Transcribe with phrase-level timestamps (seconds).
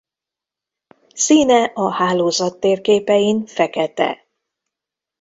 [1.13, 4.27] Színe a hálózat térképein fekete.